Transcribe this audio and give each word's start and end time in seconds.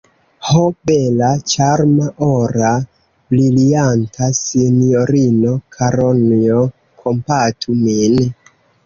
Ho, 0.45 0.59
bela 0.89 1.27
ĉarma, 1.49 2.07
ora, 2.27 2.71
brilianta 3.33 4.29
sinjorino 4.39 5.53
Karonjo, 5.77 6.65
kompatu 7.05 7.77
min! 7.85 8.19